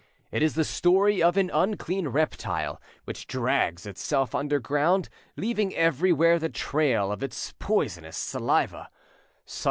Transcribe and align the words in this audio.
It 0.31 0.41
is 0.41 0.55
the 0.55 0.63
story 0.63 1.21
of 1.21 1.37
an 1.37 1.51
unclean 1.53 2.07
reptile 2.07 2.81
which 3.05 3.27
drags 3.27 3.85
itself 3.85 4.33
underground, 4.33 5.09
leaving 5.37 5.75
everywhere 5.75 6.39
the 6.39 6.49
trail 6.49 7.11
of 7.11 7.21
its 7.21 7.53
poisonous 7.59 8.17
saliva. 8.17 8.89